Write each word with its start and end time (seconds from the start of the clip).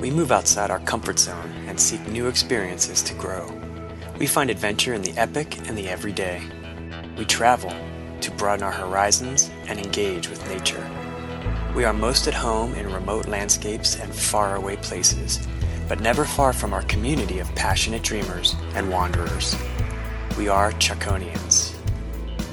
We 0.00 0.10
move 0.10 0.32
outside 0.32 0.70
our 0.70 0.78
comfort 0.80 1.18
zone 1.18 1.52
and 1.66 1.78
seek 1.78 2.06
new 2.08 2.26
experiences 2.26 3.02
to 3.02 3.14
grow. 3.14 3.52
We 4.18 4.26
find 4.26 4.48
adventure 4.48 4.94
in 4.94 5.02
the 5.02 5.12
epic 5.18 5.58
and 5.68 5.76
the 5.76 5.88
everyday. 5.88 6.42
We 7.18 7.26
travel 7.26 7.74
to 8.22 8.30
broaden 8.30 8.64
our 8.64 8.72
horizons 8.72 9.50
and 9.66 9.78
engage 9.78 10.28
with 10.30 10.48
nature. 10.48 10.90
We 11.76 11.84
are 11.84 11.92
most 11.92 12.26
at 12.26 12.34
home 12.34 12.74
in 12.74 12.90
remote 12.90 13.28
landscapes 13.28 13.96
and 13.96 14.14
faraway 14.14 14.76
places, 14.76 15.46
but 15.86 16.00
never 16.00 16.24
far 16.24 16.54
from 16.54 16.72
our 16.72 16.82
community 16.82 17.38
of 17.38 17.54
passionate 17.54 18.02
dreamers 18.02 18.56
and 18.74 18.90
wanderers. 18.90 19.54
We 20.38 20.48
are 20.48 20.72
Chaconians. 20.72 21.74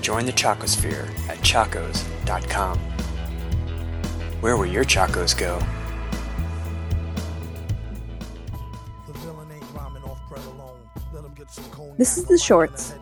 Join 0.01 0.25
the 0.25 0.33
Chacosphere 0.33 1.07
at 1.29 1.37
chacos.com. 1.39 2.77
Where 4.41 4.57
will 4.57 4.65
your 4.65 4.83
Chacos 4.83 5.37
go? 5.37 5.61
This 11.97 12.15
is 12.15 12.25
The 12.25 12.37
Shorts, 12.37 12.93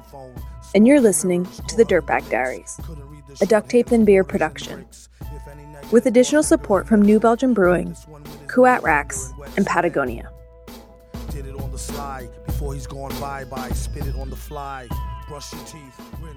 and 0.74 0.88
you're 0.88 1.02
listening 1.02 1.46
to 1.68 1.76
The 1.76 1.84
Dirtbag 1.84 2.30
Diaries, 2.30 2.80
a 3.42 3.46
duct 3.46 3.68
tape 3.68 3.92
and 3.92 4.06
beer 4.06 4.24
production, 4.24 4.86
with 5.92 6.06
additional 6.06 6.44
support 6.44 6.88
from 6.88 7.02
New 7.02 7.20
Belgium 7.20 7.54
Brewing, 7.54 7.94
Kuat 8.48 8.84
Racks, 8.84 9.34
and 9.58 9.66
Patagonia. 9.66 10.30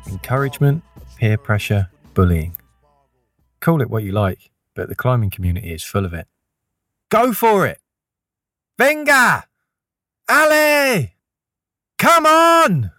Encouragement, 0.09 0.83
peer 1.17 1.39
pressure, 1.39 1.89
bullying. 2.15 2.57
Call 3.61 3.81
it 3.81 3.89
what 3.89 4.03
you 4.03 4.11
like, 4.11 4.51
but 4.75 4.89
the 4.89 4.97
climbing 4.97 5.31
community 5.31 5.73
is 5.73 5.85
full 5.85 6.05
of 6.05 6.13
it. 6.13 6.27
Go 7.09 7.33
for 7.33 7.69
it! 7.69 7.79
Venga! 8.77 9.45
Ale! 10.29 11.18
Come 11.99 12.27
on! 12.27 12.93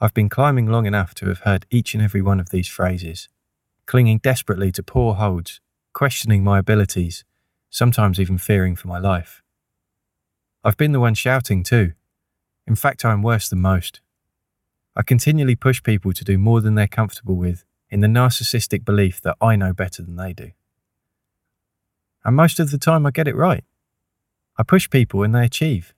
I've 0.00 0.14
been 0.14 0.28
climbing 0.28 0.66
long 0.66 0.86
enough 0.86 1.14
to 1.16 1.26
have 1.26 1.40
heard 1.40 1.66
each 1.68 1.94
and 1.94 2.02
every 2.02 2.22
one 2.22 2.38
of 2.38 2.50
these 2.50 2.68
phrases, 2.68 3.28
clinging 3.86 4.18
desperately 4.18 4.70
to 4.72 4.84
poor 4.84 5.14
holds, 5.14 5.60
questioning 5.92 6.44
my 6.44 6.60
abilities, 6.60 7.24
sometimes 7.68 8.20
even 8.20 8.38
fearing 8.38 8.76
for 8.76 8.86
my 8.86 9.00
life. 9.00 9.42
I've 10.62 10.76
been 10.76 10.92
the 10.92 11.00
one 11.00 11.14
shouting 11.14 11.64
too. 11.64 11.94
In 12.68 12.76
fact, 12.76 13.04
I 13.04 13.12
am 13.12 13.22
worse 13.22 13.48
than 13.48 13.60
most. 13.60 14.00
I 14.94 15.02
continually 15.02 15.56
push 15.56 15.82
people 15.82 16.12
to 16.12 16.24
do 16.24 16.38
more 16.38 16.60
than 16.60 16.76
they're 16.76 16.86
comfortable 16.86 17.36
with 17.36 17.64
in 17.90 18.00
the 18.00 18.06
narcissistic 18.06 18.84
belief 18.84 19.20
that 19.22 19.36
I 19.40 19.56
know 19.56 19.72
better 19.72 20.02
than 20.02 20.14
they 20.14 20.32
do. 20.32 20.52
And 22.24 22.36
most 22.36 22.60
of 22.60 22.70
the 22.70 22.78
time, 22.78 23.06
I 23.06 23.10
get 23.10 23.28
it 23.28 23.34
right. 23.34 23.64
I 24.56 24.62
push 24.62 24.88
people 24.88 25.24
and 25.24 25.34
they 25.34 25.44
achieve. 25.44 25.95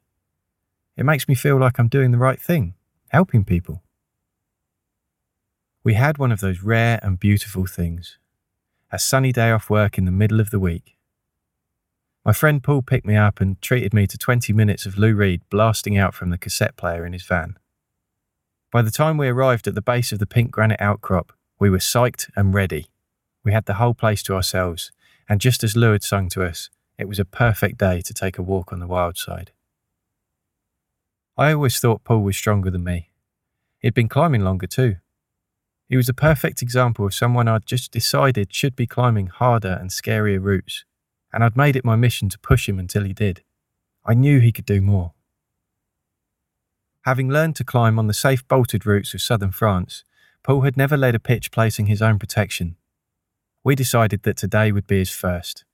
It 0.98 1.04
makes 1.04 1.28
me 1.28 1.36
feel 1.36 1.56
like 1.56 1.78
I'm 1.78 1.86
doing 1.86 2.10
the 2.10 2.18
right 2.18 2.40
thing, 2.40 2.74
helping 3.10 3.44
people. 3.44 3.84
We 5.84 5.94
had 5.94 6.18
one 6.18 6.32
of 6.32 6.40
those 6.40 6.60
rare 6.62 6.98
and 7.04 7.20
beautiful 7.20 7.66
things 7.66 8.18
a 8.90 8.98
sunny 8.98 9.32
day 9.32 9.50
off 9.50 9.68
work 9.68 9.98
in 9.98 10.06
the 10.06 10.10
middle 10.10 10.40
of 10.40 10.50
the 10.50 10.58
week. 10.58 10.96
My 12.24 12.32
friend 12.32 12.62
Paul 12.62 12.80
picked 12.82 13.06
me 13.06 13.16
up 13.16 13.38
and 13.38 13.60
treated 13.60 13.92
me 13.92 14.06
to 14.06 14.16
20 14.16 14.52
minutes 14.54 14.86
of 14.86 14.96
Lou 14.96 15.14
Reed 15.14 15.42
blasting 15.50 15.98
out 15.98 16.14
from 16.14 16.30
the 16.30 16.38
cassette 16.38 16.74
player 16.76 17.04
in 17.04 17.12
his 17.12 17.22
van. 17.22 17.58
By 18.72 18.80
the 18.80 18.90
time 18.90 19.18
we 19.18 19.28
arrived 19.28 19.68
at 19.68 19.74
the 19.74 19.82
base 19.82 20.10
of 20.10 20.18
the 20.18 20.26
pink 20.26 20.50
granite 20.50 20.80
outcrop, 20.80 21.34
we 21.60 21.68
were 21.68 21.78
psyched 21.78 22.30
and 22.34 22.54
ready. 22.54 22.86
We 23.44 23.52
had 23.52 23.66
the 23.66 23.74
whole 23.74 23.94
place 23.94 24.22
to 24.24 24.34
ourselves, 24.34 24.90
and 25.28 25.40
just 25.40 25.62
as 25.62 25.76
Lou 25.76 25.92
had 25.92 26.02
sung 26.02 26.30
to 26.30 26.42
us, 26.42 26.70
it 26.98 27.06
was 27.06 27.18
a 27.18 27.24
perfect 27.26 27.78
day 27.78 28.00
to 28.00 28.14
take 28.14 28.38
a 28.38 28.42
walk 28.42 28.72
on 28.72 28.80
the 28.80 28.86
wild 28.86 29.18
side. 29.18 29.52
I 31.38 31.52
always 31.52 31.78
thought 31.78 32.02
Paul 32.02 32.24
was 32.24 32.36
stronger 32.36 32.68
than 32.68 32.82
me. 32.82 33.10
He'd 33.78 33.94
been 33.94 34.08
climbing 34.08 34.42
longer 34.42 34.66
too. 34.66 34.96
He 35.88 35.96
was 35.96 36.08
a 36.08 36.14
perfect 36.14 36.62
example 36.62 37.06
of 37.06 37.14
someone 37.14 37.46
I'd 37.46 37.64
just 37.64 37.92
decided 37.92 38.52
should 38.52 38.74
be 38.74 38.88
climbing 38.88 39.28
harder 39.28 39.78
and 39.80 39.88
scarier 39.88 40.42
routes, 40.42 40.84
and 41.32 41.44
I'd 41.44 41.56
made 41.56 41.76
it 41.76 41.84
my 41.84 41.94
mission 41.94 42.28
to 42.30 42.38
push 42.40 42.68
him 42.68 42.80
until 42.80 43.04
he 43.04 43.12
did. 43.12 43.44
I 44.04 44.14
knew 44.14 44.40
he 44.40 44.50
could 44.50 44.66
do 44.66 44.80
more. 44.80 45.12
Having 47.02 47.28
learned 47.30 47.54
to 47.56 47.64
climb 47.64 48.00
on 48.00 48.08
the 48.08 48.14
safe 48.14 48.46
bolted 48.48 48.84
routes 48.84 49.14
of 49.14 49.22
southern 49.22 49.52
France, 49.52 50.02
Paul 50.42 50.62
had 50.62 50.76
never 50.76 50.96
led 50.96 51.14
a 51.14 51.20
pitch 51.20 51.52
placing 51.52 51.86
his 51.86 52.02
own 52.02 52.18
protection. 52.18 52.74
We 53.62 53.76
decided 53.76 54.24
that 54.24 54.36
today 54.36 54.72
would 54.72 54.88
be 54.88 54.98
his 54.98 55.10
first. 55.10 55.64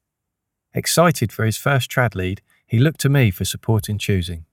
Excited 0.74 1.32
for 1.32 1.46
his 1.46 1.56
first 1.56 1.90
trad 1.90 2.14
lead, 2.14 2.42
he 2.66 2.78
looked 2.78 3.00
to 3.00 3.08
me 3.08 3.30
for 3.30 3.46
support 3.46 3.88
in 3.88 3.98
choosing. 3.98 4.44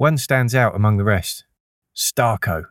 One 0.00 0.16
stands 0.16 0.54
out 0.54 0.74
among 0.74 0.96
the 0.96 1.04
rest 1.04 1.44
Starco. 1.94 2.68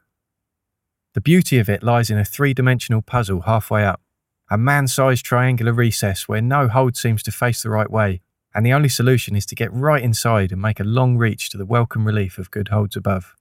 The 1.13 1.21
beauty 1.21 1.59
of 1.59 1.69
it 1.69 1.83
lies 1.83 2.09
in 2.09 2.17
a 2.17 2.25
three 2.25 2.55
dimensional 2.55 3.03
puzzle 3.03 3.41
halfway 3.41 3.85
up, 3.85 4.01
a 4.49 4.57
man 4.57 4.87
sized 4.87 5.25
triangular 5.25 5.71
recess 5.71 6.27
where 6.27 6.41
no 6.41 6.67
hold 6.67 6.97
seems 6.97 7.21
to 7.21 7.31
face 7.31 7.61
the 7.61 7.69
right 7.69 7.91
way, 7.91 8.21
and 8.55 8.65
the 8.65 8.73
only 8.73 8.89
solution 8.89 9.35
is 9.35 9.45
to 9.45 9.53
get 9.53 9.71
right 9.71 10.01
inside 10.01 10.51
and 10.51 10.59
make 10.59 10.79
a 10.79 10.83
long 10.83 11.17
reach 11.17 11.51
to 11.51 11.57
the 11.59 11.67
welcome 11.67 12.03
relief 12.03 12.39
of 12.39 12.49
good 12.49 12.69
holds 12.69 12.95
above. 12.95 13.35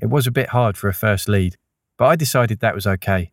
It 0.00 0.06
was 0.06 0.26
a 0.26 0.32
bit 0.32 0.48
hard 0.48 0.76
for 0.76 0.88
a 0.88 0.92
first 0.92 1.28
lead, 1.28 1.54
but 1.96 2.06
I 2.06 2.16
decided 2.16 2.58
that 2.58 2.74
was 2.74 2.84
okay. 2.84 3.30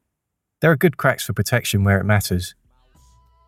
There 0.62 0.70
are 0.70 0.78
good 0.78 0.98
cracks 0.98 1.26
for 1.26 1.34
protection 1.34 1.84
where 1.84 2.00
it 2.00 2.06
matters. 2.06 2.54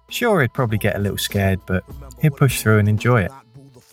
Sure, 0.09 0.41
he'd 0.41 0.51
probably 0.55 0.79
get 0.79 0.95
a 0.95 0.99
little 0.99 1.19
scared, 1.19 1.59
but 1.67 1.83
he'd 2.23 2.35
push 2.35 2.63
through 2.63 2.79
and 2.79 2.89
enjoy 2.89 3.21
it. 3.21 3.31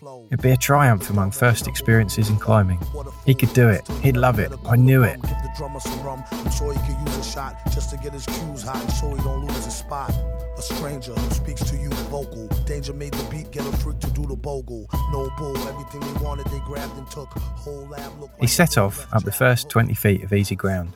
It'd 0.02 0.42
be 0.42 0.50
a 0.50 0.56
triumph 0.56 1.08
among 1.08 1.30
first 1.30 1.66
experiences 1.66 2.28
in 2.28 2.38
climbing. 2.38 2.80
He 3.24 3.34
could 3.34 3.52
do 3.54 3.68
it. 3.68 3.86
He'd 4.02 4.16
love 4.16 4.38
it. 4.38 4.52
I 4.66 4.76
knew 4.76 5.02
it. 5.02 5.18
I'm 5.22 6.50
sure 6.50 6.72
he 6.72 6.78
could 6.80 7.00
use 7.06 7.16
a 7.16 7.22
shot 7.22 7.56
just 7.72 7.90
to 7.90 7.96
get 7.96 8.12
his 8.12 8.26
cues 8.26 8.62
hot 8.62 8.76
and 8.76 8.92
show 8.92 9.14
he 9.14 9.22
don't 9.22 9.46
lose 9.46 9.64
his 9.64 9.76
spot. 9.76 10.12
A 10.58 10.62
stranger 10.62 11.12
who 11.14 11.30
speaks 11.30 11.62
to 11.70 11.76
you 11.76 11.88
vocal. 12.10 12.46
Danger 12.66 12.92
made 12.92 13.14
the 13.14 13.30
beat 13.30 13.50
get 13.50 13.66
a 13.66 13.76
freak 13.78 13.98
to 14.00 14.10
do 14.10 14.26
the 14.26 14.36
bogle. 14.36 14.86
No 15.12 15.30
bull, 15.38 15.56
everything 15.68 16.00
they 16.00 16.24
wanted 16.24 16.46
they 16.48 16.60
grabbed 16.60 16.96
and 16.98 17.10
took. 17.10 17.28
Whole 17.28 17.86
lab 17.88 18.20
looked 18.20 18.40
He 18.40 18.46
set 18.46 18.76
off 18.76 19.06
up 19.12 19.24
the 19.24 19.32
first 19.32 19.70
20 19.70 19.94
feet 19.94 20.22
of 20.22 20.32
easy 20.32 20.56
ground. 20.56 20.94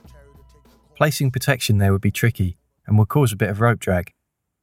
Placing 0.96 1.30
protection 1.30 1.78
there 1.78 1.92
would 1.92 2.02
be 2.02 2.10
tricky 2.10 2.58
and 2.86 2.98
would 2.98 3.08
cause 3.08 3.32
a 3.32 3.36
bit 3.36 3.48
of 3.48 3.60
rope 3.60 3.78
drag. 3.78 4.12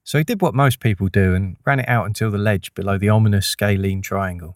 So 0.07 0.18
he 0.18 0.23
did 0.23 0.41
what 0.41 0.56
most 0.56 0.79
people 0.79 1.09
do 1.09 1.35
and 1.35 1.57
ran 1.66 1.81
it 1.81 1.90
out 1.90 2.06
until 2.06 2.31
the 2.31 2.38
ledge 2.38 2.73
below 2.73 2.97
the 2.97 3.09
ominous 3.09 3.45
scalene 3.45 4.01
triangle. 4.01 4.56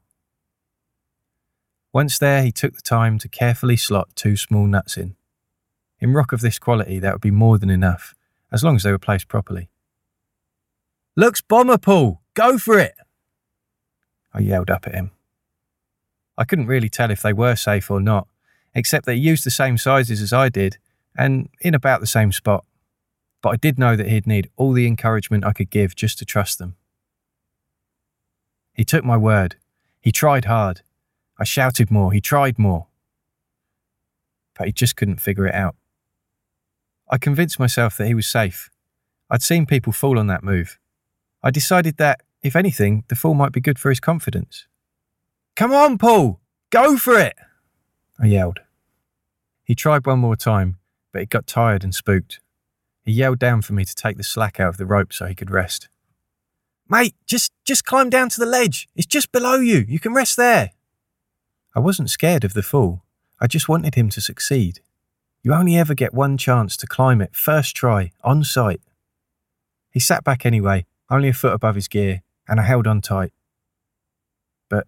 Once 1.92 2.18
there, 2.18 2.42
he 2.42 2.54
took 2.54 2.74
the 2.74 2.82
time 2.82 3.20
to 3.20 3.28
carefully 3.28 3.76
slot 3.76 4.08
two 4.16 4.38
small 4.38 4.66
nuts 4.66 4.96
in. 4.96 5.18
In 6.00 6.14
rock 6.14 6.32
of 6.32 6.40
this 6.40 6.58
quality, 6.58 7.00
that 7.00 7.16
would 7.16 7.22
be 7.22 7.32
more 7.32 7.58
than 7.58 7.70
enough, 7.70 8.16
as 8.50 8.64
long 8.64 8.78
as 8.78 8.84
they 8.84 8.92
were 8.92 8.98
placed 8.98 9.28
properly. 9.28 9.70
Looks 11.18 11.42
bomber, 11.42 11.78
Paul! 11.78 12.22
Go 12.34 12.58
for 12.58 12.80
it! 12.80 12.94
I 14.34 14.40
yelled 14.40 14.70
up 14.70 14.88
at 14.88 14.96
him. 14.96 15.12
I 16.38 16.46
couldn't 16.46 16.68
really 16.68 16.88
tell 16.88 17.12
if 17.12 17.22
they 17.22 17.34
were 17.34 17.58
safe 17.58 17.92
or 17.92 18.00
not, 18.00 18.30
except 18.74 19.06
they 19.06 19.16
used 19.16 19.46
the 19.46 19.52
same 19.52 19.78
sizes 19.78 20.22
as 20.22 20.32
I 20.32 20.48
did, 20.48 20.78
and 21.14 21.50
in 21.60 21.76
about 21.76 22.00
the 22.00 22.08
same 22.08 22.32
spot 22.32 22.64
but 23.42 23.50
I 23.50 23.56
did 23.56 23.80
know 23.80 23.96
that 23.96 24.08
he'd 24.08 24.28
need 24.28 24.50
all 24.56 24.74
the 24.74 24.88
encouragement 24.88 25.46
I 25.46 25.54
could 25.54 25.70
give 25.70 25.96
just 25.96 26.20
to 26.20 26.26
trust 26.26 26.60
them. 26.60 26.76
He 28.74 28.86
took 28.86 29.04
my 29.04 29.18
word. 29.18 29.56
He 30.00 30.12
tried 30.12 30.46
hard. 30.46 30.82
I 31.40 31.44
shouted 31.44 31.92
more. 31.92 32.14
He 32.14 32.22
tried 32.22 32.60
more. 32.60 32.88
But 34.58 34.68
he 34.68 34.74
just 34.74 34.96
couldn't 34.96 35.22
figure 35.22 35.48
it 35.48 35.56
out. 35.56 35.76
I 37.10 37.18
convinced 37.18 37.60
myself 37.60 37.98
that 37.98 38.08
he 38.08 38.14
was 38.14 38.28
safe. 38.28 38.70
I'd 39.30 39.42
seen 39.42 39.66
people 39.66 39.92
fall 39.92 40.20
on 40.20 40.28
that 40.28 40.44
move. 40.44 40.80
I 41.44 41.52
decided 41.52 41.98
that, 41.98 42.22
if 42.44 42.56
anything, 42.56 43.04
the 43.08 43.16
fall 43.16 43.34
might 43.34 43.52
be 43.52 43.62
good 43.62 43.80
for 43.80 43.90
his 43.90 44.00
confidence. 44.00 44.68
Come 45.56 45.74
on, 45.74 45.98
Paul! 45.98 46.40
Go 46.70 46.96
for 46.98 47.20
it! 47.20 47.36
I 48.20 48.28
yelled. 48.28 48.60
He 49.64 49.76
tried 49.76 50.06
one 50.06 50.20
more 50.20 50.36
time, 50.36 50.78
but 51.12 51.22
he 51.22 51.26
got 51.26 51.48
tired 51.48 51.84
and 51.84 51.94
spooked. 51.94 52.40
He 53.04 53.12
yelled 53.12 53.40
down 53.40 53.62
for 53.62 53.74
me 53.74 53.86
to 53.86 53.96
take 53.96 54.18
the 54.18 54.24
slack 54.24 54.60
out 54.60 54.70
of 54.70 54.78
the 54.78 54.86
rope 54.86 55.12
so 55.12 55.26
he 55.26 55.36
could 55.36 55.52
rest. 55.52 55.90
Mate, 56.88 57.16
just 57.26 57.52
just 57.66 57.86
climb 57.86 58.10
down 58.10 58.30
to 58.30 58.40
the 58.40 58.46
ledge. 58.46 58.88
It's 58.96 59.06
just 59.06 59.32
below 59.32 59.56
you. 59.56 59.86
You 59.88 60.00
can 60.00 60.14
rest 60.14 60.38
there. 60.38 60.72
I 61.74 61.80
wasn't 61.80 62.10
scared 62.10 62.44
of 62.44 62.54
the 62.54 62.64
fall. 62.64 63.04
I 63.40 63.48
just 63.48 63.70
wanted 63.70 63.96
him 63.96 64.10
to 64.10 64.22
succeed. 64.22 64.82
You 65.42 65.54
only 65.54 65.78
ever 65.78 65.96
get 65.96 66.14
one 66.14 66.38
chance 66.38 66.78
to 66.78 66.86
climb 66.86 67.22
it 67.22 67.36
first 67.36 67.76
try, 67.76 68.12
on 68.24 68.44
sight. 68.44 68.82
He 69.90 70.00
sat 70.00 70.24
back 70.24 70.46
anyway, 70.46 70.86
only 71.10 71.30
a 71.30 71.34
foot 71.34 71.54
above 71.54 71.76
his 71.76 71.88
gear, 71.88 72.22
and 72.48 72.60
I 72.60 72.64
held 72.64 72.88
on 72.88 73.02
tight. 73.02 73.32
But 74.70 74.86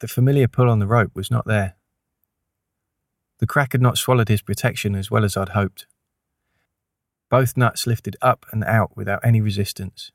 the 0.00 0.08
familiar 0.08 0.48
pull 0.48 0.68
on 0.68 0.80
the 0.80 0.86
rope 0.86 1.12
was 1.14 1.30
not 1.30 1.46
there. 1.46 1.76
The 3.38 3.46
crack 3.46 3.72
had 3.72 3.80
not 3.80 3.96
swallowed 3.96 4.28
his 4.28 4.42
protection 4.42 4.94
as 4.94 5.10
well 5.10 5.24
as 5.24 5.36
I'd 5.36 5.50
hoped. 5.50 5.86
Both 7.30 7.56
nuts 7.56 7.86
lifted 7.86 8.16
up 8.22 8.46
and 8.52 8.64
out 8.64 8.96
without 8.96 9.24
any 9.24 9.40
resistance. 9.40 10.12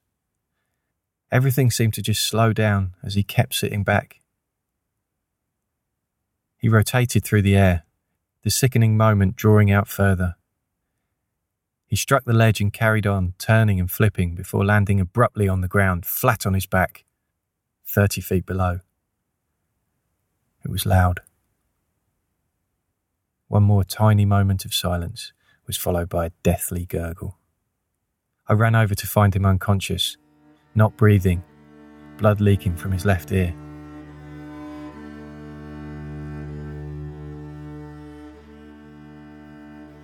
Everything 1.31 1.69
seemed 1.69 1.93
to 1.95 2.01
just 2.01 2.27
slow 2.27 2.53
down 2.53 2.93
as 3.03 3.15
he 3.15 3.23
kept 3.23 3.53
sitting 3.53 3.83
back. 3.83 4.21
He 6.57 6.69
rotated 6.69 7.23
through 7.23 7.43
the 7.43 7.55
air, 7.55 7.83
the 8.43 8.49
sickening 8.49 8.97
moment 8.97 9.35
drawing 9.35 9.71
out 9.71 9.87
further. 9.87 10.35
He 11.85 11.95
struck 11.95 12.25
the 12.25 12.33
ledge 12.33 12.61
and 12.61 12.71
carried 12.71 13.07
on, 13.07 13.33
turning 13.37 13.79
and 13.79 13.89
flipping 13.89 14.35
before 14.35 14.65
landing 14.65 14.99
abruptly 14.99 15.47
on 15.47 15.61
the 15.61 15.67
ground, 15.67 16.05
flat 16.05 16.45
on 16.45 16.53
his 16.53 16.65
back, 16.65 17.05
30 17.87 18.21
feet 18.21 18.45
below. 18.45 18.81
It 20.63 20.69
was 20.69 20.85
loud. 20.85 21.21
One 23.47 23.63
more 23.63 23.83
tiny 23.83 24.25
moment 24.25 24.65
of 24.65 24.73
silence 24.73 25.31
was 25.69 25.77
followed 25.77 26.09
by 26.09 26.25
a 26.25 26.31
deathly 26.41 26.87
gurgle. 26.87 27.37
I 28.47 28.53
ran 28.53 28.73
over 28.73 28.95
to 28.95 29.05
find 29.05 29.35
him 29.35 29.45
unconscious, 29.45 30.17
not 30.73 30.97
breathing, 30.97 31.43
blood 32.17 32.41
leaking 32.41 32.75
from 32.75 32.91
his 32.91 33.05
left 33.05 33.31
ear. 33.31 33.53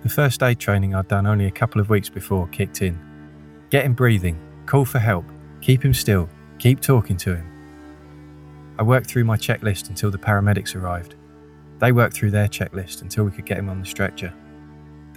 The 0.04 0.08
first 0.08 0.40
aid 0.40 0.60
training 0.60 0.94
I'd 0.94 1.08
done 1.08 1.26
only 1.26 1.46
a 1.46 1.50
couple 1.50 1.80
of 1.80 1.90
weeks 1.90 2.08
before 2.08 2.46
kicked 2.46 2.80
in. 2.80 2.96
Get 3.70 3.84
him 3.84 3.94
breathing, 3.94 4.38
call 4.66 4.84
for 4.84 5.00
help, 5.00 5.24
keep 5.60 5.84
him 5.84 5.92
still, 5.92 6.28
keep 6.60 6.80
talking 6.80 7.16
to 7.16 7.34
him. 7.34 8.76
I 8.78 8.84
worked 8.84 9.08
through 9.08 9.24
my 9.24 9.36
checklist 9.36 9.88
until 9.88 10.12
the 10.12 10.18
paramedics 10.18 10.76
arrived. 10.76 11.16
They 11.80 11.90
worked 11.90 12.14
through 12.14 12.30
their 12.30 12.46
checklist 12.46 13.02
until 13.02 13.24
we 13.24 13.32
could 13.32 13.46
get 13.46 13.58
him 13.58 13.68
on 13.68 13.80
the 13.80 13.86
stretcher. 13.86 14.32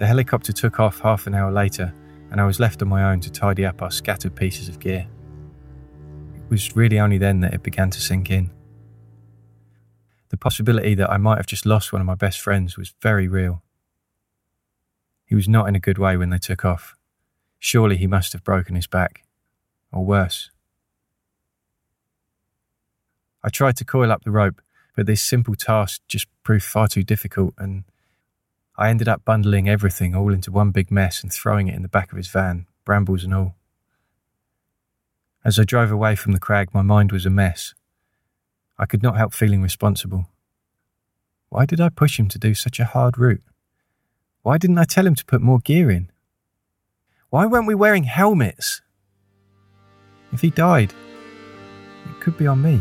The 0.00 0.06
helicopter 0.06 0.54
took 0.54 0.80
off 0.80 1.00
half 1.00 1.26
an 1.26 1.34
hour 1.34 1.52
later, 1.52 1.92
and 2.30 2.40
I 2.40 2.46
was 2.46 2.58
left 2.58 2.80
on 2.80 2.88
my 2.88 3.12
own 3.12 3.20
to 3.20 3.30
tidy 3.30 3.66
up 3.66 3.82
our 3.82 3.90
scattered 3.90 4.34
pieces 4.34 4.66
of 4.66 4.80
gear. 4.80 5.06
It 6.36 6.48
was 6.48 6.74
really 6.74 6.98
only 6.98 7.18
then 7.18 7.40
that 7.40 7.52
it 7.52 7.62
began 7.62 7.90
to 7.90 8.00
sink 8.00 8.30
in. 8.30 8.50
The 10.30 10.38
possibility 10.38 10.94
that 10.94 11.10
I 11.10 11.18
might 11.18 11.36
have 11.36 11.46
just 11.46 11.66
lost 11.66 11.92
one 11.92 12.00
of 12.00 12.06
my 12.06 12.14
best 12.14 12.40
friends 12.40 12.78
was 12.78 12.94
very 13.02 13.28
real. 13.28 13.62
He 15.26 15.34
was 15.34 15.50
not 15.50 15.68
in 15.68 15.76
a 15.76 15.80
good 15.80 15.98
way 15.98 16.16
when 16.16 16.30
they 16.30 16.38
took 16.38 16.64
off. 16.64 16.96
Surely 17.58 17.98
he 17.98 18.06
must 18.06 18.32
have 18.32 18.42
broken 18.42 18.76
his 18.76 18.86
back. 18.86 19.24
Or 19.92 20.02
worse. 20.02 20.50
I 23.44 23.50
tried 23.50 23.76
to 23.76 23.84
coil 23.84 24.10
up 24.10 24.24
the 24.24 24.30
rope, 24.30 24.62
but 24.96 25.04
this 25.04 25.20
simple 25.22 25.56
task 25.56 26.00
just 26.08 26.26
proved 26.42 26.64
far 26.64 26.88
too 26.88 27.02
difficult, 27.02 27.52
and 27.58 27.84
I 28.80 28.88
ended 28.88 29.08
up 29.08 29.26
bundling 29.26 29.68
everything 29.68 30.14
all 30.14 30.32
into 30.32 30.50
one 30.50 30.70
big 30.70 30.90
mess 30.90 31.22
and 31.22 31.30
throwing 31.30 31.68
it 31.68 31.74
in 31.74 31.82
the 31.82 31.88
back 31.88 32.12
of 32.12 32.16
his 32.16 32.28
van, 32.28 32.66
brambles 32.86 33.24
and 33.24 33.34
all. 33.34 33.54
As 35.44 35.58
I 35.58 35.64
drove 35.64 35.92
away 35.92 36.16
from 36.16 36.32
the 36.32 36.38
crag, 36.38 36.72
my 36.72 36.80
mind 36.80 37.12
was 37.12 37.26
a 37.26 37.30
mess. 37.30 37.74
I 38.78 38.86
could 38.86 39.02
not 39.02 39.18
help 39.18 39.34
feeling 39.34 39.60
responsible. 39.60 40.30
Why 41.50 41.66
did 41.66 41.78
I 41.78 41.90
push 41.90 42.18
him 42.18 42.28
to 42.28 42.38
do 42.38 42.54
such 42.54 42.80
a 42.80 42.86
hard 42.86 43.18
route? 43.18 43.42
Why 44.40 44.56
didn't 44.56 44.78
I 44.78 44.84
tell 44.84 45.06
him 45.06 45.14
to 45.14 45.26
put 45.26 45.42
more 45.42 45.58
gear 45.58 45.90
in? 45.90 46.10
Why 47.28 47.44
weren't 47.44 47.66
we 47.66 47.74
wearing 47.74 48.04
helmets? 48.04 48.80
If 50.32 50.40
he 50.40 50.48
died, 50.48 50.94
it 52.08 52.20
could 52.20 52.38
be 52.38 52.46
on 52.46 52.62
me. 52.62 52.80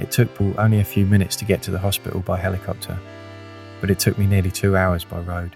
It 0.00 0.10
took 0.10 0.34
Paul 0.34 0.54
only 0.56 0.80
a 0.80 0.84
few 0.84 1.04
minutes 1.04 1.36
to 1.36 1.44
get 1.44 1.60
to 1.62 1.70
the 1.70 1.78
hospital 1.78 2.20
by 2.20 2.38
helicopter, 2.38 2.98
but 3.82 3.90
it 3.90 3.98
took 3.98 4.16
me 4.16 4.26
nearly 4.26 4.50
two 4.50 4.74
hours 4.74 5.04
by 5.04 5.20
road. 5.20 5.54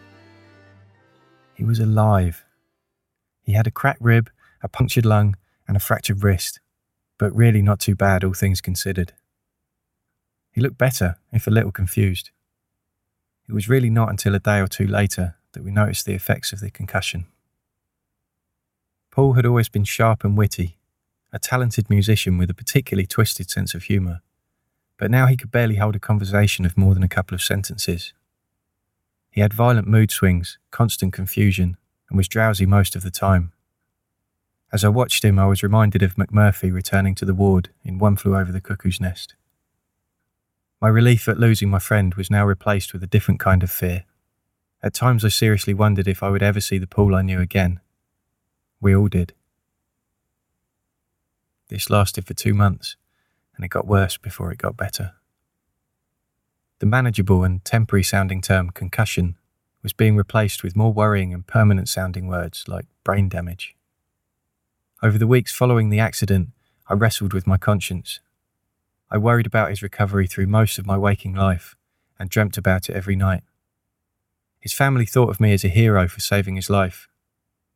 He 1.55 1.64
was 1.64 1.81
alive. 1.81 2.44
He 3.43 3.55
had 3.55 3.67
a 3.67 3.70
cracked 3.70 4.02
rib, 4.02 4.31
a 4.62 4.69
punctured 4.69 5.06
lung, 5.06 5.37
and 5.67 5.79
a 5.79 5.81
fractured 5.81 6.23
wrist, 6.23 6.61
but 7.17 7.35
really 7.35 7.62
not 7.62 7.81
too 7.81 7.94
bad, 7.94 8.23
all 8.23 8.35
things 8.35 8.61
considered. 8.61 9.14
He 10.52 10.61
looked 10.61 10.76
better, 10.76 11.17
if 11.32 11.46
a 11.46 11.50
little 11.50 11.73
confused. 11.73 12.31
It 13.49 13.55
was 13.55 13.70
really 13.70 13.91
not 13.91 14.11
until 14.11 14.35
a 14.35 14.41
day 14.41 14.61
or 14.61 14.69
two 14.69 14.87
later 14.87 15.37
that 15.52 15.64
we 15.64 15.70
noticed 15.70 16.05
the 16.05 16.12
effects 16.12 16.52
of 16.52 16.61
the 16.61 16.70
concussion. 16.70 17.25
Paul 19.11 19.35
had 19.35 19.46
always 19.46 19.70
been 19.70 19.85
sharp 19.85 20.23
and 20.23 20.37
witty, 20.37 20.76
a 21.32 21.38
talented 21.38 21.88
musician 21.88 22.37
with 22.37 22.50
a 22.50 22.55
particularly 22.55 23.06
twisted 23.06 23.50
sense 23.50 23.75
of 23.75 23.85
humour 23.85 24.20
but 25.05 25.11
now 25.11 25.27
he 25.27 25.37
could 25.37 25.51
barely 25.51 25.75
hold 25.75 25.95
a 25.95 25.99
conversation 25.99 26.65
of 26.65 26.79
more 26.79 26.95
than 26.95 27.03
a 27.03 27.09
couple 27.09 27.35
of 27.35 27.43
sentences. 27.43 28.15
He 29.31 29.43
had 29.43 29.53
violent 29.53 29.87
mood 29.87 30.11
swings, 30.11 30.56
constant 30.71 31.12
confusion, 31.12 31.77
and 32.09 32.17
was 32.17 32.27
drowsy 32.27 32.65
most 32.65 32.97
of 32.97 33.03
the 33.03 33.11
time. 33.11 33.53
As 34.73 34.83
I 34.83 34.89
watched 34.89 35.23
him, 35.23 35.39
I 35.39 35.45
was 35.45 35.62
reminded 35.62 36.03
of 36.03 36.15
McMurphy 36.15 36.73
returning 36.73 37.15
to 37.17 37.27
the 37.27 37.35
ward 37.35 37.69
in 37.85 37.99
One 37.99 38.17
Flew 38.17 38.35
Over 38.35 38.51
the 38.51 38.62
Cuckoo's 38.62 38.99
Nest. 38.99 39.35
My 40.81 40.89
relief 40.89 41.29
at 41.29 41.39
losing 41.39 41.69
my 41.69 41.81
friend 41.81 42.15
was 42.15 42.31
now 42.31 42.47
replaced 42.47 42.95
with 42.95 43.03
a 43.03 43.06
different 43.06 43.41
kind 43.41 43.62
of 43.62 43.71
fear. 43.71 44.05
At 44.83 44.95
times 44.95 45.23
I 45.23 45.29
seriously 45.29 45.75
wondered 45.75 46.09
if 46.09 46.23
I 46.23 46.31
would 46.31 46.43
ever 46.43 46.62
see 46.62 46.79
the 46.79 46.87
Paul 46.87 47.15
I 47.15 47.21
knew 47.21 47.43
again. 47.43 47.81
We 48.81 48.97
all 48.97 49.09
did. 49.09 49.35
This 51.69 51.91
lasted 51.91 52.27
for 52.27 52.33
two 52.33 52.55
months 52.55 52.97
and 53.56 53.65
it 53.65 53.69
got 53.69 53.87
worse 53.87 54.17
before 54.17 54.51
it 54.53 54.59
got 54.59 54.77
better. 54.77 55.12
The 56.81 56.87
manageable 56.87 57.45
and 57.45 57.65
temporary 57.65 58.03
sounding 58.03 58.41
term 58.41 58.71
concussion 58.71 59.37
was 59.83 59.93
being 59.93 60.17
replaced 60.17 60.62
with 60.62 60.77
more 60.77 60.93
worrying 60.93 61.33
and 61.33 61.47
permanent 61.47 61.89
sounding 61.89 62.27
words 62.27 62.65
like 62.67 62.87
brain 63.05 63.29
damage. 63.29 63.77
Over 65.03 65.19
the 65.19 65.27
weeks 65.27 65.55
following 65.55 65.91
the 65.91 66.01
accident, 66.01 66.49
I 66.89 66.95
wrestled 66.95 67.33
with 67.33 67.47
my 67.47 67.59
conscience. 67.59 68.21
I 69.11 69.19
worried 69.19 69.47
about 69.47 69.71
his 69.71 69.83
recovery 69.83 70.27
through 70.27 70.47
most 70.47 70.79
of 70.79 70.87
my 70.87 70.97
waking 70.97 71.35
life 71.35 71.77
and 72.19 72.31
dreamt 72.31 72.56
about 72.56 72.89
it 72.89 72.97
every 72.97 73.17
night. 73.17 73.43
His 74.61 74.73
family 74.73 75.05
thought 75.05 75.29
of 75.29 75.41
me 75.41 75.53
as 75.53 75.65
a 75.65 75.69
hero 75.69 76.09
for 76.09 76.21
saving 76.21 76.56
his 76.56 76.71
life, 76.71 77.09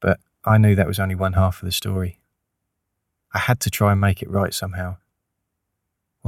but 0.00 0.20
I 0.44 0.56
knew 0.56 0.75
that 0.75 0.87
was 0.87 0.99
only 0.99 1.14
one 1.14 1.35
half 1.35 1.62
of 1.62 1.66
the 1.66 1.73
story. 1.73 2.20
I 3.35 3.40
had 3.40 3.61
to 3.61 3.70
try 3.70 3.92
and 3.92 4.00
make 4.00 4.23
it 4.23 4.30
right 4.30 4.54
somehow. 4.54 4.97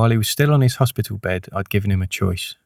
While 0.01 0.13
he 0.13 0.17
was 0.17 0.31
still 0.31 0.55
on 0.55 0.63
his 0.63 0.77
hospital 0.77 1.19
bed, 1.19 1.47
I'd 1.53 1.69
given 1.69 1.91
him 1.91 2.01
a 2.01 2.07
choice. 2.07 2.57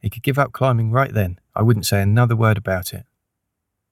He 0.00 0.08
could 0.08 0.22
give 0.22 0.38
up 0.38 0.50
climbing 0.50 0.90
right 0.90 1.12
then, 1.12 1.38
I 1.54 1.60
wouldn't 1.60 1.84
say 1.84 2.00
another 2.00 2.34
word 2.34 2.56
about 2.56 2.94
it. 2.94 3.04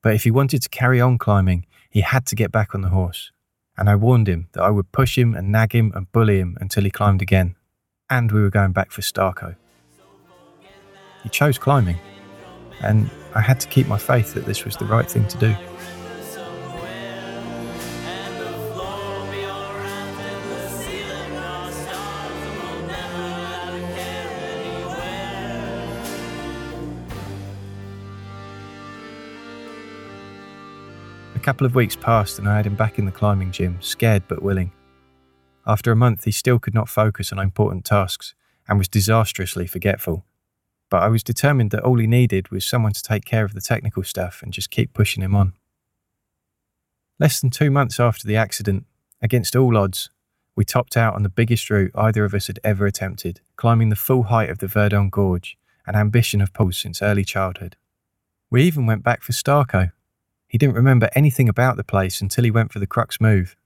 But 0.00 0.14
if 0.14 0.24
he 0.24 0.30
wanted 0.30 0.62
to 0.62 0.70
carry 0.70 1.02
on 1.02 1.18
climbing, 1.18 1.66
he 1.90 2.00
had 2.00 2.24
to 2.28 2.34
get 2.34 2.50
back 2.50 2.74
on 2.74 2.80
the 2.80 2.88
horse. 2.88 3.30
And 3.76 3.90
I 3.90 3.96
warned 3.96 4.26
him 4.26 4.48
that 4.52 4.62
I 4.62 4.70
would 4.70 4.90
push 4.90 5.18
him 5.18 5.34
and 5.34 5.52
nag 5.52 5.74
him 5.74 5.92
and 5.94 6.10
bully 6.12 6.38
him 6.38 6.56
until 6.62 6.84
he 6.84 6.90
climbed 6.90 7.20
again. 7.20 7.56
And 8.08 8.32
we 8.32 8.40
were 8.40 8.48
going 8.48 8.72
back 8.72 8.90
for 8.90 9.02
Starco. 9.02 9.56
He 11.24 11.28
chose 11.28 11.58
climbing, 11.58 11.98
and 12.80 13.10
I 13.34 13.42
had 13.42 13.60
to 13.60 13.68
keep 13.68 13.86
my 13.86 13.98
faith 13.98 14.32
that 14.32 14.46
this 14.46 14.64
was 14.64 14.78
the 14.78 14.86
right 14.86 15.10
thing 15.10 15.28
to 15.28 15.36
do. 15.36 15.54
Couple 31.44 31.66
of 31.66 31.74
weeks 31.74 31.94
passed 31.94 32.38
and 32.38 32.48
I 32.48 32.56
had 32.56 32.64
him 32.64 32.74
back 32.74 32.98
in 32.98 33.04
the 33.04 33.12
climbing 33.12 33.52
gym, 33.52 33.76
scared 33.82 34.22
but 34.28 34.42
willing. 34.42 34.72
After 35.66 35.92
a 35.92 35.96
month, 35.96 36.24
he 36.24 36.32
still 36.32 36.58
could 36.58 36.72
not 36.72 36.88
focus 36.88 37.32
on 37.32 37.38
important 37.38 37.84
tasks 37.84 38.34
and 38.66 38.78
was 38.78 38.88
disastrously 38.88 39.66
forgetful. 39.66 40.24
But 40.88 41.02
I 41.02 41.08
was 41.08 41.22
determined 41.22 41.70
that 41.72 41.82
all 41.82 41.98
he 41.98 42.06
needed 42.06 42.50
was 42.50 42.64
someone 42.64 42.94
to 42.94 43.02
take 43.02 43.26
care 43.26 43.44
of 43.44 43.52
the 43.52 43.60
technical 43.60 44.02
stuff 44.04 44.40
and 44.42 44.54
just 44.54 44.70
keep 44.70 44.94
pushing 44.94 45.22
him 45.22 45.34
on. 45.34 45.52
Less 47.20 47.42
than 47.42 47.50
two 47.50 47.70
months 47.70 48.00
after 48.00 48.26
the 48.26 48.36
accident, 48.36 48.86
against 49.20 49.54
all 49.54 49.76
odds, 49.76 50.08
we 50.56 50.64
topped 50.64 50.96
out 50.96 51.14
on 51.14 51.24
the 51.24 51.28
biggest 51.28 51.68
route 51.68 51.92
either 51.94 52.24
of 52.24 52.32
us 52.32 52.46
had 52.46 52.58
ever 52.64 52.86
attempted, 52.86 53.42
climbing 53.56 53.90
the 53.90 53.96
full 53.96 54.24
height 54.24 54.48
of 54.48 54.60
the 54.60 54.66
Verdon 54.66 55.10
Gorge, 55.10 55.58
an 55.86 55.94
ambition 55.94 56.40
of 56.40 56.54
Paul's 56.54 56.78
since 56.78 57.02
early 57.02 57.22
childhood. 57.22 57.76
We 58.48 58.62
even 58.62 58.86
went 58.86 59.02
back 59.02 59.20
for 59.20 59.32
Starco, 59.32 59.92
he 60.54 60.58
didn't 60.58 60.76
remember 60.76 61.10
anything 61.16 61.48
about 61.48 61.76
the 61.76 61.82
place 61.82 62.20
until 62.20 62.44
he 62.44 62.50
went 62.52 62.72
for 62.72 62.78
the 62.78 62.86
crux 62.86 63.20
move, 63.20 63.56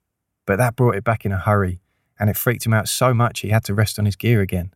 but 0.47 0.57
that 0.57 0.75
brought 0.75 0.95
it 0.95 1.05
back 1.05 1.27
in 1.27 1.33
a 1.33 1.37
hurry, 1.37 1.83
and 2.19 2.31
it 2.31 2.37
freaked 2.39 2.65
him 2.65 2.73
out 2.73 2.89
so 2.89 3.13
much 3.13 3.41
he 3.41 3.51
had 3.51 3.63
to 3.65 3.75
rest 3.75 3.99
on 3.99 4.07
his 4.07 4.17
gear 4.17 4.41
again. 4.41 4.73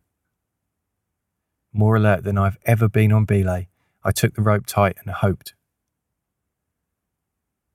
More 1.73 1.95
alert 1.95 2.23
than 2.23 2.37
I've 2.37 2.59
ever 2.65 2.87
been 2.87 3.11
on 3.11 3.25
belay, 3.25 3.67
I 4.03 4.11
took 4.11 4.35
the 4.35 4.43
rope 4.43 4.67
tight 4.67 4.95
and 4.99 5.09
hoped. 5.09 5.55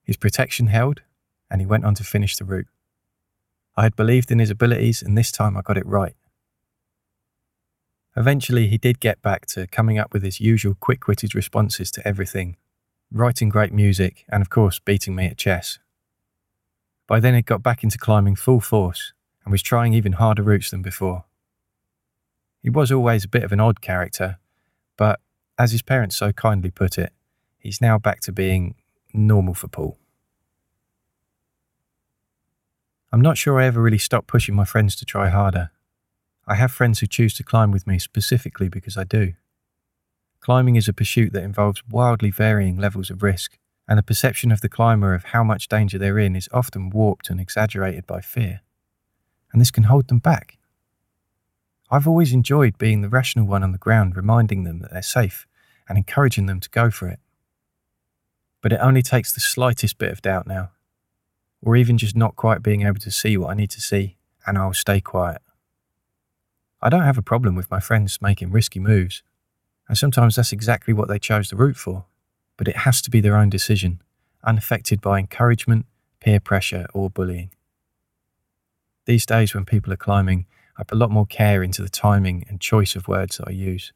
His 0.04 0.16
protection 0.16 0.68
held, 0.68 1.02
and 1.50 1.60
he 1.60 1.66
went 1.66 1.84
on 1.84 1.96
to 1.96 2.04
finish 2.04 2.36
the 2.36 2.44
route. 2.44 2.68
I 3.76 3.82
had 3.82 3.96
believed 3.96 4.30
in 4.30 4.38
his 4.38 4.50
abilities, 4.50 5.02
and 5.02 5.18
this 5.18 5.32
time 5.32 5.56
I 5.56 5.62
got 5.62 5.76
it 5.76 5.84
right. 5.84 6.14
Eventually, 8.16 8.68
he 8.68 8.78
did 8.78 9.00
get 9.00 9.20
back 9.20 9.46
to 9.46 9.66
coming 9.66 9.98
up 9.98 10.12
with 10.12 10.22
his 10.22 10.40
usual 10.40 10.76
quick 10.78 11.08
witted 11.08 11.34
responses 11.34 11.90
to 11.90 12.06
everything, 12.06 12.56
writing 13.12 13.48
great 13.48 13.72
music, 13.72 14.24
and 14.28 14.42
of 14.42 14.50
course, 14.50 14.78
beating 14.78 15.14
me 15.14 15.26
at 15.26 15.36
chess. 15.36 15.78
By 17.06 17.20
then, 17.20 17.34
he'd 17.34 17.46
got 17.46 17.62
back 17.62 17.82
into 17.82 17.98
climbing 17.98 18.36
full 18.36 18.60
force 18.60 19.12
and 19.44 19.52
was 19.52 19.62
trying 19.62 19.94
even 19.94 20.12
harder 20.12 20.42
routes 20.42 20.70
than 20.70 20.82
before. 20.82 21.24
He 22.62 22.70
was 22.70 22.92
always 22.92 23.24
a 23.24 23.28
bit 23.28 23.44
of 23.44 23.52
an 23.52 23.60
odd 23.60 23.80
character, 23.80 24.38
but 24.96 25.20
as 25.58 25.72
his 25.72 25.82
parents 25.82 26.16
so 26.16 26.32
kindly 26.32 26.70
put 26.70 26.98
it, 26.98 27.12
he's 27.58 27.80
now 27.80 27.98
back 27.98 28.20
to 28.20 28.32
being 28.32 28.74
normal 29.14 29.54
for 29.54 29.68
Paul. 29.68 29.98
I'm 33.10 33.22
not 33.22 33.38
sure 33.38 33.58
I 33.58 33.66
ever 33.66 33.80
really 33.80 33.98
stopped 33.98 34.26
pushing 34.26 34.54
my 34.54 34.66
friends 34.66 34.94
to 34.96 35.06
try 35.06 35.30
harder. 35.30 35.70
I 36.46 36.56
have 36.56 36.70
friends 36.70 36.98
who 36.98 37.06
choose 37.06 37.32
to 37.34 37.42
climb 37.42 37.70
with 37.70 37.86
me 37.86 37.98
specifically 37.98 38.68
because 38.68 38.98
I 38.98 39.04
do. 39.04 39.32
Climbing 40.40 40.76
is 40.76 40.88
a 40.88 40.92
pursuit 40.92 41.32
that 41.32 41.42
involves 41.42 41.82
wildly 41.90 42.30
varying 42.30 42.76
levels 42.76 43.10
of 43.10 43.22
risk, 43.22 43.58
and 43.88 43.98
the 43.98 44.02
perception 44.02 44.52
of 44.52 44.60
the 44.60 44.68
climber 44.68 45.14
of 45.14 45.24
how 45.24 45.42
much 45.42 45.68
danger 45.68 45.98
they're 45.98 46.18
in 46.18 46.36
is 46.36 46.48
often 46.52 46.90
warped 46.90 47.30
and 47.30 47.40
exaggerated 47.40 48.06
by 48.06 48.20
fear. 48.20 48.60
And 49.52 49.60
this 49.60 49.70
can 49.70 49.84
hold 49.84 50.08
them 50.08 50.18
back. 50.18 50.58
I've 51.90 52.06
always 52.06 52.34
enjoyed 52.34 52.76
being 52.76 53.00
the 53.00 53.08
rational 53.08 53.46
one 53.46 53.62
on 53.62 53.72
the 53.72 53.78
ground, 53.78 54.14
reminding 54.14 54.64
them 54.64 54.80
that 54.80 54.92
they're 54.92 55.02
safe 55.02 55.46
and 55.88 55.96
encouraging 55.96 56.46
them 56.46 56.60
to 56.60 56.68
go 56.68 56.90
for 56.90 57.08
it. 57.08 57.18
But 58.60 58.72
it 58.72 58.80
only 58.82 59.02
takes 59.02 59.32
the 59.32 59.40
slightest 59.40 59.96
bit 59.96 60.12
of 60.12 60.20
doubt 60.20 60.46
now, 60.46 60.72
or 61.62 61.76
even 61.76 61.96
just 61.96 62.14
not 62.14 62.36
quite 62.36 62.62
being 62.62 62.82
able 62.82 63.00
to 63.00 63.10
see 63.10 63.38
what 63.38 63.50
I 63.50 63.54
need 63.54 63.70
to 63.70 63.80
see, 63.80 64.16
and 64.46 64.58
I'll 64.58 64.74
stay 64.74 65.00
quiet. 65.00 65.40
I 66.82 66.90
don't 66.90 67.02
have 67.02 67.18
a 67.18 67.22
problem 67.22 67.54
with 67.54 67.70
my 67.70 67.80
friends 67.80 68.20
making 68.20 68.50
risky 68.52 68.78
moves, 68.80 69.22
and 69.88 69.96
sometimes 69.96 70.36
that's 70.36 70.52
exactly 70.52 70.92
what 70.92 71.08
they 71.08 71.18
chose 71.18 71.48
the 71.48 71.56
route 71.56 71.76
for, 71.76 72.04
but 72.56 72.68
it 72.68 72.78
has 72.78 73.00
to 73.02 73.10
be 73.10 73.20
their 73.20 73.36
own 73.36 73.48
decision, 73.48 74.02
unaffected 74.44 75.00
by 75.00 75.18
encouragement, 75.18 75.86
peer 76.20 76.40
pressure, 76.40 76.86
or 76.92 77.08
bullying. 77.08 77.50
These 79.06 79.24
days, 79.24 79.54
when 79.54 79.64
people 79.64 79.92
are 79.92 79.96
climbing, 79.96 80.46
I 80.76 80.84
put 80.84 80.96
a 80.96 80.98
lot 80.98 81.10
more 81.10 81.26
care 81.26 81.62
into 81.62 81.82
the 81.82 81.88
timing 81.88 82.44
and 82.48 82.60
choice 82.60 82.94
of 82.94 83.08
words 83.08 83.38
that 83.38 83.48
I 83.48 83.52
use. 83.52 83.92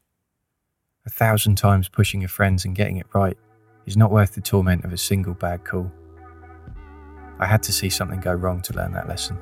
A 1.05 1.09
thousand 1.09 1.55
times 1.55 1.89
pushing 1.89 2.21
your 2.21 2.29
friends 2.29 2.65
and 2.65 2.75
getting 2.75 2.97
it 2.97 3.05
right 3.13 3.37
is 3.85 3.95
not 3.95 4.11
worth 4.11 4.33
the 4.33 4.41
torment 4.41 4.85
of 4.85 4.93
a 4.93 4.97
single 4.97 5.33
bad 5.33 5.63
call. 5.63 5.91
I 7.39 7.45
had 7.45 7.61
to 7.63 7.71
see 7.71 7.89
something 7.89 8.19
go 8.19 8.33
wrong 8.33 8.61
to 8.61 8.73
learn 8.73 8.93
that 8.93 9.07
lesson. 9.07 9.37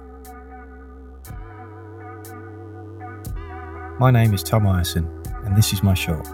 My 4.00 4.12
name 4.12 4.34
is 4.34 4.43
Tom 4.43 4.63
Ireson, 4.63 5.05
and 5.46 5.55
this 5.55 5.72
is 5.72 5.84
my 5.84 5.93
short. 5.93 6.27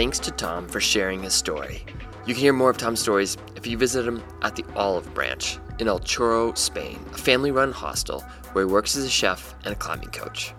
Thanks 0.00 0.18
to 0.20 0.30
Tom 0.30 0.66
for 0.66 0.80
sharing 0.80 1.22
his 1.22 1.34
story. 1.34 1.84
You 2.24 2.32
can 2.32 2.40
hear 2.40 2.54
more 2.54 2.70
of 2.70 2.78
Tom's 2.78 3.00
stories 3.00 3.36
if 3.54 3.66
you 3.66 3.76
visit 3.76 4.08
him 4.08 4.22
at 4.40 4.56
the 4.56 4.64
Olive 4.74 5.12
Branch 5.12 5.58
in 5.78 5.88
El 5.88 6.00
Chorro, 6.00 6.56
Spain, 6.56 6.98
a 7.12 7.18
family 7.18 7.50
run 7.50 7.70
hostel 7.70 8.22
where 8.54 8.64
he 8.64 8.72
works 8.72 8.96
as 8.96 9.04
a 9.04 9.10
chef 9.10 9.54
and 9.66 9.74
a 9.74 9.76
climbing 9.76 10.08
coach. 10.08 10.54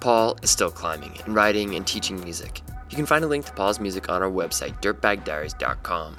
Paul 0.00 0.36
is 0.42 0.50
still 0.50 0.72
climbing 0.72 1.16
and 1.24 1.36
writing 1.36 1.76
and 1.76 1.86
teaching 1.86 2.20
music. 2.20 2.62
You 2.90 2.96
can 2.96 3.06
find 3.06 3.24
a 3.24 3.28
link 3.28 3.46
to 3.46 3.52
Paul's 3.52 3.78
music 3.78 4.08
on 4.08 4.24
our 4.24 4.28
website, 4.28 4.82
dirtbagdiaries.com. 4.82 6.16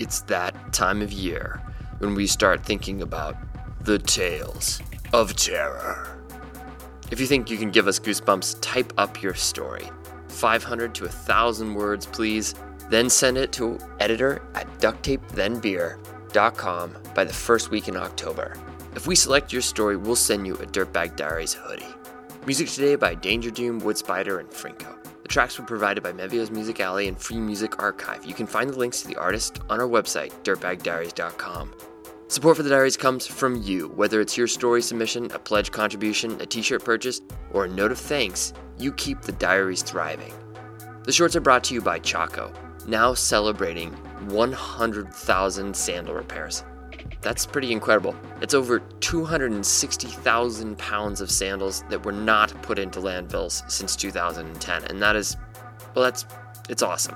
It's 0.00 0.20
that 0.22 0.72
time 0.72 1.02
of 1.02 1.12
year 1.12 1.60
when 1.98 2.14
we 2.14 2.26
start 2.26 2.64
thinking 2.64 3.02
about 3.02 3.36
the 3.84 3.98
tales 3.98 4.80
of 5.12 5.36
terror. 5.36 6.18
If 7.10 7.20
you 7.20 7.26
think 7.26 7.50
you 7.50 7.58
can 7.58 7.70
give 7.70 7.88
us 7.88 8.00
goosebumps, 8.00 8.56
type 8.62 8.94
up 8.96 9.20
your 9.20 9.34
story. 9.34 9.90
500 10.36 10.94
to 10.94 11.04
1,000 11.04 11.74
words, 11.74 12.06
please. 12.06 12.54
Then 12.90 13.08
send 13.10 13.36
it 13.36 13.52
to 13.52 13.78
editor 13.98 14.42
at 14.54 14.66
ducttapethenbeer.com 14.78 16.94
by 17.14 17.24
the 17.24 17.32
first 17.32 17.70
week 17.70 17.88
in 17.88 17.96
October. 17.96 18.54
If 18.94 19.06
we 19.06 19.14
select 19.14 19.50
your 19.52 19.62
story, 19.62 19.96
we'll 19.96 20.16
send 20.16 20.46
you 20.46 20.54
a 20.54 20.66
Dirtbag 20.66 21.16
Diaries 21.16 21.54
hoodie. 21.54 21.86
Music 22.46 22.68
today 22.68 22.94
by 22.94 23.14
Danger 23.14 23.50
Doom, 23.50 23.80
Wood 23.80 23.98
Spider, 23.98 24.38
and 24.38 24.48
Frinko. 24.48 24.94
The 25.22 25.28
tracks 25.28 25.58
were 25.58 25.64
provided 25.64 26.04
by 26.04 26.12
Mevio's 26.12 26.52
Music 26.52 26.78
Alley 26.78 27.08
and 27.08 27.18
Free 27.18 27.38
Music 27.38 27.82
Archive. 27.82 28.24
You 28.24 28.34
can 28.34 28.46
find 28.46 28.70
the 28.70 28.78
links 28.78 29.02
to 29.02 29.08
the 29.08 29.16
artist 29.16 29.58
on 29.68 29.80
our 29.80 29.88
website, 29.88 30.32
dirtbagdiaries.com. 30.44 31.74
Support 32.28 32.56
for 32.56 32.64
the 32.64 32.70
diaries 32.70 32.96
comes 32.96 33.24
from 33.24 33.62
you, 33.62 33.86
whether 33.90 34.20
it's 34.20 34.36
your 34.36 34.48
story 34.48 34.82
submission, 34.82 35.30
a 35.30 35.38
pledge 35.38 35.70
contribution, 35.70 36.40
a 36.40 36.46
t 36.46 36.60
shirt 36.60 36.84
purchase, 36.84 37.20
or 37.52 37.64
a 37.64 37.68
note 37.68 37.92
of 37.92 37.98
thanks, 37.98 38.52
you 38.78 38.92
keep 38.92 39.22
the 39.22 39.30
diaries 39.30 39.82
thriving. 39.82 40.34
The 41.04 41.12
shorts 41.12 41.36
are 41.36 41.40
brought 41.40 41.62
to 41.64 41.74
you 41.74 41.80
by 41.80 42.00
Chaco, 42.00 42.52
now 42.88 43.14
celebrating 43.14 43.92
100,000 44.28 45.76
sandal 45.76 46.14
repairs. 46.14 46.64
That's 47.20 47.46
pretty 47.46 47.70
incredible. 47.70 48.16
It's 48.42 48.54
over 48.54 48.80
260,000 48.80 50.78
pounds 50.78 51.20
of 51.20 51.30
sandals 51.30 51.84
that 51.88 52.04
were 52.04 52.10
not 52.10 52.60
put 52.60 52.80
into 52.80 52.98
landfills 52.98 53.70
since 53.70 53.94
2010, 53.94 54.84
and 54.86 55.00
that 55.00 55.14
is, 55.14 55.36
well, 55.94 56.04
that's 56.04 56.26
it's 56.68 56.82
awesome. 56.82 57.14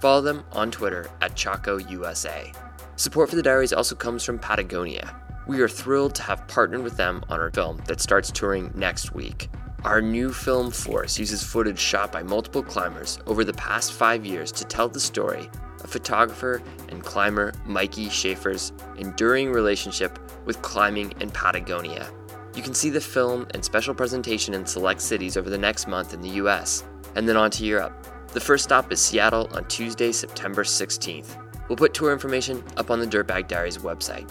Follow 0.00 0.22
them 0.22 0.42
on 0.50 0.72
Twitter 0.72 1.08
at 1.20 1.36
Chaco 1.36 1.78
USA. 1.78 2.52
Support 3.00 3.30
for 3.30 3.36
the 3.36 3.42
diaries 3.42 3.72
also 3.72 3.94
comes 3.94 4.22
from 4.22 4.38
Patagonia. 4.38 5.18
We 5.46 5.62
are 5.62 5.68
thrilled 5.70 6.14
to 6.16 6.22
have 6.24 6.46
partnered 6.48 6.82
with 6.82 6.98
them 6.98 7.24
on 7.30 7.40
our 7.40 7.50
film 7.50 7.78
that 7.86 7.98
starts 7.98 8.30
touring 8.30 8.70
next 8.74 9.14
week. 9.14 9.48
Our 9.84 10.02
new 10.02 10.34
film 10.34 10.70
Force 10.70 11.18
uses 11.18 11.42
footage 11.42 11.78
shot 11.78 12.12
by 12.12 12.22
multiple 12.22 12.62
climbers 12.62 13.18
over 13.26 13.42
the 13.42 13.54
past 13.54 13.94
five 13.94 14.26
years 14.26 14.52
to 14.52 14.66
tell 14.66 14.86
the 14.86 15.00
story 15.00 15.48
of 15.82 15.88
photographer 15.88 16.60
and 16.90 17.02
climber 17.02 17.54
Mikey 17.64 18.10
Schaefer's 18.10 18.74
enduring 18.98 19.50
relationship 19.50 20.18
with 20.44 20.60
climbing 20.60 21.14
in 21.20 21.30
Patagonia. 21.30 22.06
You 22.54 22.62
can 22.62 22.74
see 22.74 22.90
the 22.90 23.00
film 23.00 23.46
and 23.54 23.64
special 23.64 23.94
presentation 23.94 24.52
in 24.52 24.66
select 24.66 25.00
cities 25.00 25.38
over 25.38 25.48
the 25.48 25.56
next 25.56 25.88
month 25.88 26.12
in 26.12 26.20
the 26.20 26.36
US, 26.44 26.84
and 27.16 27.26
then 27.26 27.38
on 27.38 27.50
to 27.52 27.64
Europe. 27.64 28.06
The 28.34 28.40
first 28.40 28.64
stop 28.64 28.92
is 28.92 29.00
Seattle 29.00 29.48
on 29.54 29.64
Tuesday, 29.68 30.12
September 30.12 30.64
16th. 30.64 31.38
We'll 31.70 31.76
put 31.76 31.94
tour 31.94 32.12
information 32.12 32.64
up 32.78 32.90
on 32.90 32.98
the 32.98 33.06
Dirtbag 33.06 33.46
Diaries 33.46 33.78
website. 33.78 34.28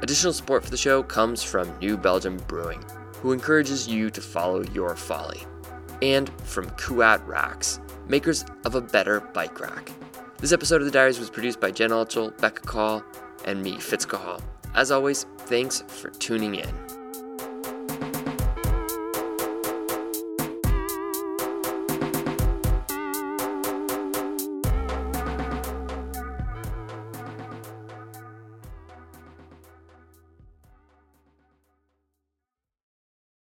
Additional 0.00 0.32
support 0.32 0.64
for 0.64 0.70
the 0.70 0.78
show 0.78 1.02
comes 1.02 1.42
from 1.42 1.70
New 1.78 1.98
Belgium 1.98 2.38
Brewing, 2.48 2.82
who 3.16 3.32
encourages 3.32 3.86
you 3.86 4.08
to 4.08 4.20
follow 4.22 4.62
your 4.72 4.96
folly, 4.96 5.42
and 6.00 6.30
from 6.44 6.70
Kuat 6.70 7.20
Racks, 7.26 7.80
makers 8.08 8.46
of 8.64 8.76
a 8.76 8.80
better 8.80 9.20
bike 9.20 9.60
rack. 9.60 9.92
This 10.38 10.52
episode 10.52 10.80
of 10.80 10.86
The 10.86 10.90
Diaries 10.90 11.18
was 11.18 11.28
produced 11.28 11.60
by 11.60 11.70
Jen 11.70 11.90
Altschul, 11.90 12.40
Becca 12.40 12.62
Cahall, 12.62 13.04
and 13.44 13.62
me, 13.62 13.78
Fitz. 13.78 14.06
As 14.74 14.90
always, 14.90 15.26
thanks 15.40 15.82
for 15.86 16.08
tuning 16.08 16.54
in. 16.54 16.99